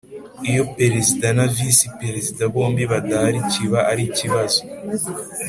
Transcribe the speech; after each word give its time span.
Iyo 0.49 0.63
Perezida 0.77 1.27
na 1.37 1.45
Visi 1.55 1.87
Perezida 1.99 2.43
bombi 2.53 2.83
badahari 2.91 3.39
cyiba 3.51 3.79
arikibazo. 3.91 4.59